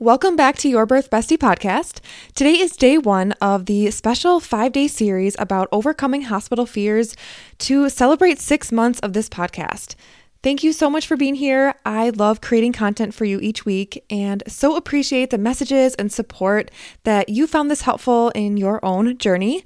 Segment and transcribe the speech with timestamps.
[0.00, 1.98] Welcome back to Your Birth Bestie podcast.
[2.36, 7.16] Today is day one of the special five day series about overcoming hospital fears
[7.58, 9.96] to celebrate six months of this podcast.
[10.40, 11.74] Thank you so much for being here.
[11.84, 16.70] I love creating content for you each week and so appreciate the messages and support
[17.02, 19.64] that you found this helpful in your own journey.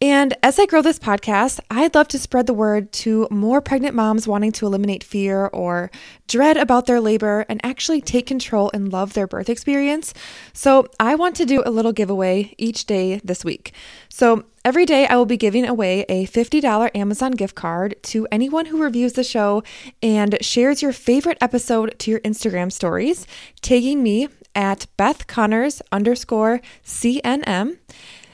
[0.00, 3.94] And as I grow this podcast, I'd love to spread the word to more pregnant
[3.94, 5.90] moms wanting to eliminate fear or
[6.28, 10.12] dread about their labor and actually take control and love their birth experience.
[10.52, 13.72] So I want to do a little giveaway each day this week.
[14.10, 18.66] So every day I will be giving away a $50 Amazon gift card to anyone
[18.66, 19.62] who reviews the show
[20.02, 23.26] and shares your favorite episode to your Instagram stories,
[23.62, 27.78] tagging me at Beth Connors underscore CNM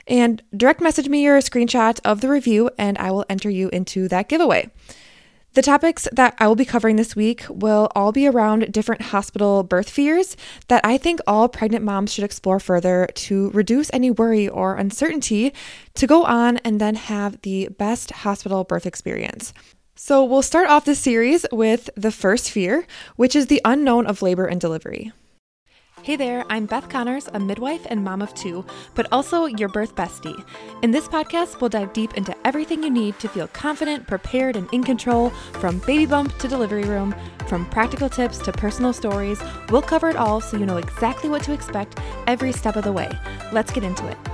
[0.07, 4.09] and direct message me your screenshot of the review and I will enter you into
[4.09, 4.71] that giveaway.
[5.55, 9.63] The topics that I will be covering this week will all be around different hospital
[9.63, 10.35] birth fears
[10.69, 15.53] that I think all pregnant moms should explore further to reduce any worry or uncertainty
[15.95, 19.53] to go on and then have the best hospital birth experience.
[19.95, 24.23] So, we'll start off this series with the first fear, which is the unknown of
[24.23, 25.13] labor and delivery.
[26.03, 28.65] Hey there, I'm Beth Connors, a midwife and mom of two,
[28.97, 30.45] but also your birth bestie.
[30.83, 34.69] In this podcast, we'll dive deep into everything you need to feel confident, prepared, and
[34.73, 35.31] in control
[35.61, 37.15] from baby bump to delivery room,
[37.47, 39.41] from practical tips to personal stories.
[39.69, 42.93] We'll cover it all so you know exactly what to expect every step of the
[42.93, 43.09] way.
[43.53, 44.32] Let's get into it.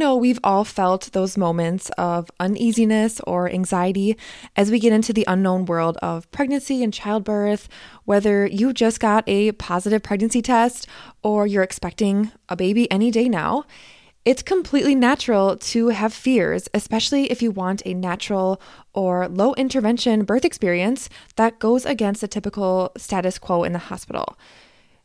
[0.00, 4.16] Know we've all felt those moments of uneasiness or anxiety
[4.56, 7.68] as we get into the unknown world of pregnancy and childbirth,
[8.06, 10.86] whether you just got a positive pregnancy test
[11.22, 13.66] or you're expecting a baby any day now.
[14.24, 18.58] It's completely natural to have fears, especially if you want a natural
[18.94, 24.38] or low intervention birth experience that goes against the typical status quo in the hospital.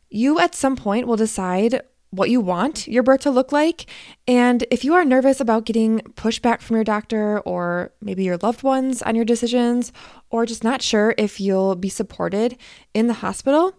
[0.08, 1.82] You at some point will decide
[2.16, 3.86] what you want your birth to look like.
[4.26, 8.62] And if you are nervous about getting pushback from your doctor or maybe your loved
[8.62, 9.92] ones on your decisions,
[10.30, 12.56] or just not sure if you'll be supported
[12.94, 13.74] in the hospital,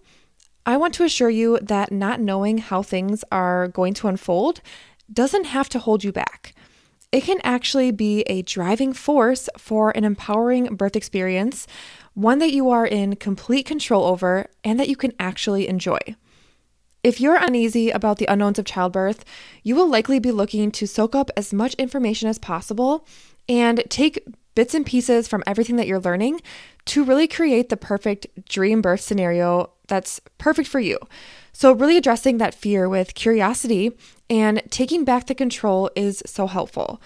[0.66, 4.62] I want to assure you that not knowing how things are going to unfold
[5.12, 6.54] doesn't have to hold you back.
[7.12, 11.66] It can actually be a driving force for an empowering birth experience,
[12.14, 16.00] one that you are in complete control over and that you can actually enjoy.
[17.08, 19.24] If you're uneasy about the unknowns of childbirth,
[19.64, 23.08] you will likely be looking to soak up as much information as possible
[23.48, 24.26] and take
[24.56, 26.42] bits and pieces from everything that you're learning
[26.84, 31.00] to really create the perfect dream birth scenario that's perfect for you.
[31.54, 33.94] So, really addressing that fear with curiosity
[34.30, 37.02] and taking back the control is so helpful.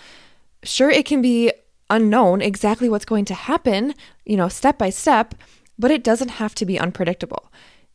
[0.63, 1.53] Sure, it can be
[1.91, 3.93] unknown exactly what's going to happen,
[4.25, 5.35] you know, step by step,
[5.77, 7.51] but it doesn't have to be unpredictable.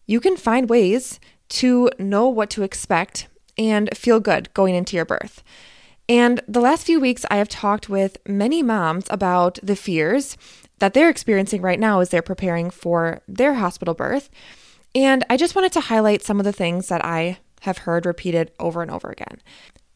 [0.06, 1.18] You can find ways
[1.48, 5.42] to know what to expect and feel good going into your birth.
[6.08, 10.36] And the last few weeks, I have talked with many moms about the fears
[10.78, 14.30] that they're experiencing right now as they're preparing for their hospital birth.
[14.94, 18.52] And I just wanted to highlight some of the things that I have heard repeated
[18.60, 19.40] over and over again.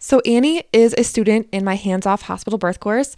[0.02, 3.16] So, Annie is a student in my hands off hospital birth course,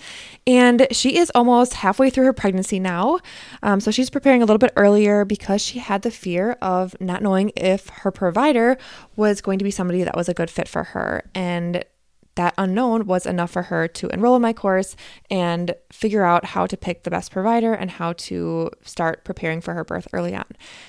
[0.48, 3.20] and she is almost halfway through her pregnancy now.
[3.62, 7.22] Um, so, she's preparing a little bit earlier because she had the fear of not
[7.22, 8.76] knowing if her provider
[9.14, 11.22] was going to be somebody that was a good fit for her.
[11.36, 11.84] And
[12.34, 14.96] that unknown was enough for her to enroll in my course
[15.30, 19.74] and figure out how to pick the best provider and how to start preparing for
[19.74, 20.46] her birth early on.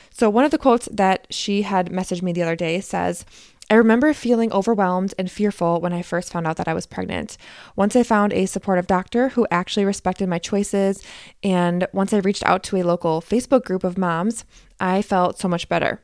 [0.09, 3.25] So, one of the quotes that she had messaged me the other day says,
[3.69, 7.37] I remember feeling overwhelmed and fearful when I first found out that I was pregnant.
[7.75, 11.01] Once I found a supportive doctor who actually respected my choices,
[11.41, 14.45] and once I reached out to a local Facebook group of moms,
[14.79, 16.01] I felt so much better.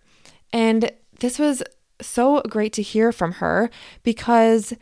[0.53, 1.61] And this was
[2.01, 3.69] so great to hear from her
[4.03, 4.73] because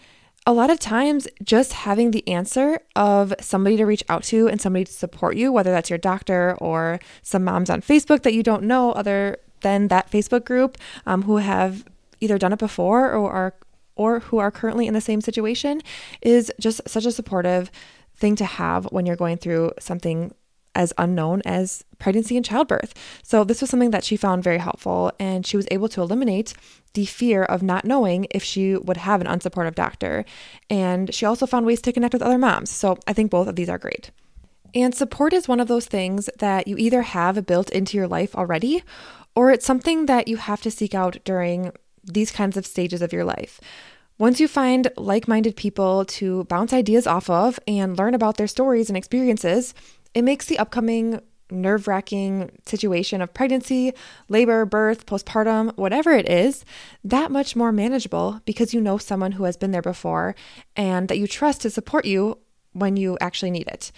[0.46, 4.62] a lot of times just having the answer of somebody to reach out to and
[4.62, 8.44] somebody to support you, whether that's your doctor or some moms on Facebook that you
[8.44, 11.84] don't know other than that Facebook group um, who have
[12.20, 13.54] either done it before or are
[13.96, 15.82] or who are currently in the same situation
[16.22, 17.72] is just such a supportive
[18.16, 20.34] thing to have when you're going through something
[20.76, 22.94] as unknown as pregnancy and childbirth.
[23.24, 26.54] So, this was something that she found very helpful, and she was able to eliminate
[26.94, 30.24] the fear of not knowing if she would have an unsupportive doctor.
[30.70, 32.70] And she also found ways to connect with other moms.
[32.70, 34.12] So, I think both of these are great.
[34.76, 38.36] And support is one of those things that you either have built into your life
[38.36, 38.84] already,
[39.36, 41.72] or it's something that you have to seek out during
[42.08, 43.60] these kinds of stages of your life.
[44.18, 48.48] Once you find like minded people to bounce ideas off of and learn about their
[48.48, 49.76] stories and experiences,
[50.14, 51.22] it makes the upcoming
[51.52, 53.94] nerve wracking situation of pregnancy,
[54.28, 56.66] labor, birth, postpartum, whatever it is,
[57.04, 60.36] that much more manageable because you know someone who has been there before
[60.76, 62.38] and that you trust to support you
[62.74, 63.92] when you actually need it.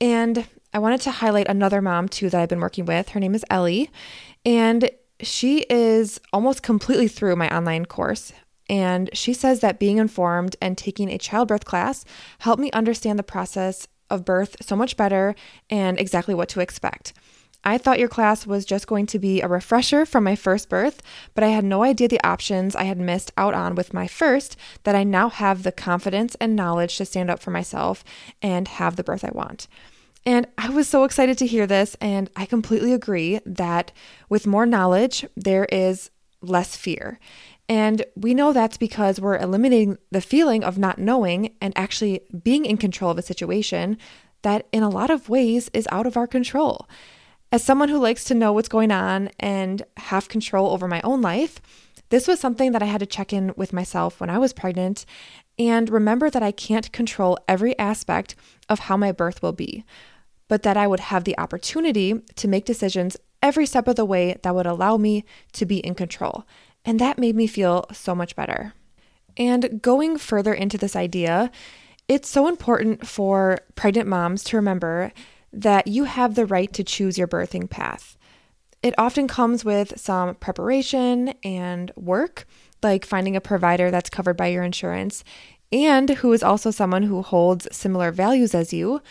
[0.00, 3.10] And I wanted to highlight another mom too that I've been working with.
[3.10, 3.90] Her name is Ellie,
[4.44, 8.32] and she is almost completely through my online course.
[8.68, 12.04] And she says that being informed and taking a childbirth class
[12.40, 15.34] helped me understand the process of birth so much better
[15.70, 17.12] and exactly what to expect.
[17.64, 21.02] I thought your class was just going to be a refresher from my first birth,
[21.34, 24.56] but I had no idea the options I had missed out on with my first
[24.84, 28.04] that I now have the confidence and knowledge to stand up for myself
[28.40, 29.66] and have the birth I want.
[30.26, 33.92] And I was so excited to hear this, and I completely agree that
[34.28, 36.10] with more knowledge, there is
[36.42, 37.18] less fear.
[37.68, 42.64] And we know that's because we're eliminating the feeling of not knowing and actually being
[42.64, 43.98] in control of a situation
[44.42, 46.88] that, in a lot of ways, is out of our control.
[47.50, 51.20] As someone who likes to know what's going on and have control over my own
[51.22, 51.60] life,
[52.10, 55.04] this was something that I had to check in with myself when I was pregnant
[55.58, 58.36] and remember that I can't control every aspect
[58.68, 59.84] of how my birth will be,
[60.46, 64.36] but that I would have the opportunity to make decisions every step of the way
[64.42, 66.44] that would allow me to be in control.
[66.84, 68.72] And that made me feel so much better.
[69.36, 71.50] And going further into this idea,
[72.08, 75.12] it's so important for pregnant moms to remember
[75.52, 78.16] that you have the right to choose your birthing path.
[78.82, 82.46] It often comes with some preparation and work,
[82.82, 85.24] like finding a provider that's covered by your insurance
[85.72, 89.02] and who is also someone who holds similar values as you.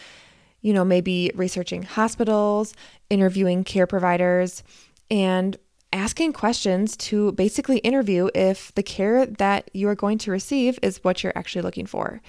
[0.61, 2.73] You know, maybe researching hospitals,
[3.09, 4.63] interviewing care providers,
[5.11, 5.55] and
[5.93, 11.03] asking questions to basically interview if the care that you are going to receive is
[11.03, 12.21] what you're actually looking for.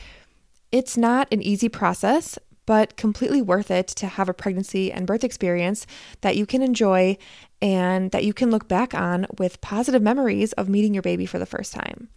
[0.70, 5.24] It's not an easy process, but completely worth it to have a pregnancy and birth
[5.24, 5.86] experience
[6.20, 7.16] that you can enjoy
[7.62, 11.38] and that you can look back on with positive memories of meeting your baby for
[11.38, 12.10] the first time.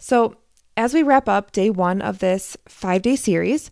[0.00, 0.34] So,
[0.76, 3.70] as we wrap up day one of this five day series,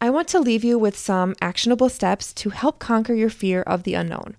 [0.00, 3.82] I want to leave you with some actionable steps to help conquer your fear of
[3.82, 4.36] the unknown.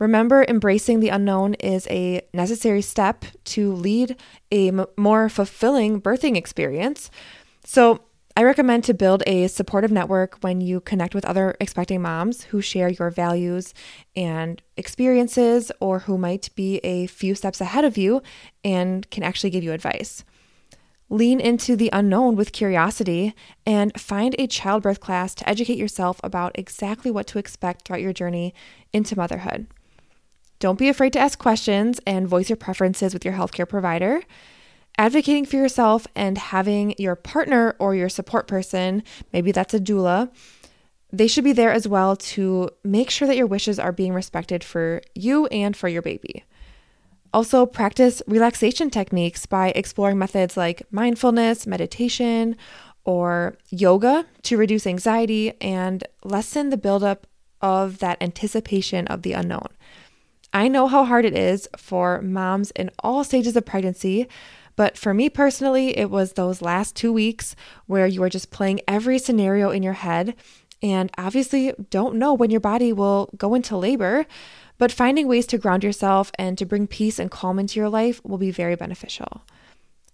[0.00, 4.16] Remember, embracing the unknown is a necessary step to lead
[4.50, 7.08] a m- more fulfilling birthing experience.
[7.64, 8.00] So,
[8.36, 12.60] I recommend to build a supportive network when you connect with other expecting moms who
[12.60, 13.74] share your values
[14.14, 18.22] and experiences or who might be a few steps ahead of you
[18.64, 20.24] and can actually give you advice.
[21.08, 23.34] Lean into the unknown with curiosity
[23.66, 28.12] and find a childbirth class to educate yourself about exactly what to expect throughout your
[28.12, 28.54] journey
[28.92, 29.66] into motherhood.
[30.60, 34.22] Don't be afraid to ask questions and voice your preferences with your healthcare provider.
[35.00, 39.02] Advocating for yourself and having your partner or your support person,
[39.32, 40.30] maybe that's a doula,
[41.10, 44.62] they should be there as well to make sure that your wishes are being respected
[44.62, 46.44] for you and for your baby.
[47.32, 52.54] Also, practice relaxation techniques by exploring methods like mindfulness, meditation,
[53.02, 57.26] or yoga to reduce anxiety and lessen the buildup
[57.62, 59.68] of that anticipation of the unknown.
[60.52, 64.28] I know how hard it is for moms in all stages of pregnancy,
[64.80, 67.54] but for me personally, it was those last two weeks
[67.84, 70.34] where you are just playing every scenario in your head
[70.82, 74.24] and obviously don't know when your body will go into labor.
[74.78, 78.22] But finding ways to ground yourself and to bring peace and calm into your life
[78.24, 79.42] will be very beneficial.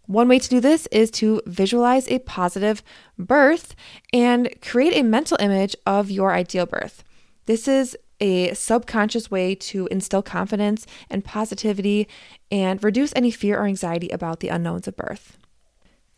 [0.06, 2.82] One way to do this is to visualize a positive
[3.16, 3.76] birth
[4.12, 7.04] and create a mental image of your ideal birth.
[7.44, 12.08] This is a subconscious way to instill confidence and positivity
[12.50, 15.36] and reduce any fear or anxiety about the unknowns of birth.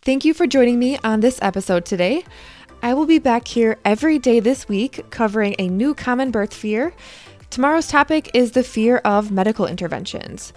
[0.03, 2.25] Thank you for joining me on this episode today.
[2.83, 6.95] I will be back here every day this week covering a new common birth fear.
[7.51, 10.53] Tomorrow's topic is the fear of medical interventions.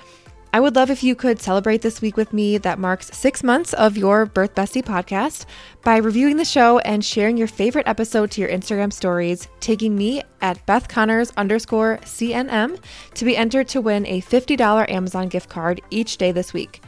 [0.53, 3.72] I would love if you could celebrate this week with me that marks six months
[3.72, 5.46] of your Birth Bestie podcast
[5.81, 10.22] by reviewing the show and sharing your favorite episode to your Instagram stories, taking me
[10.41, 12.77] at Beth Connors underscore CNM
[13.13, 16.81] to be entered to win a $50 Amazon gift card each day this week.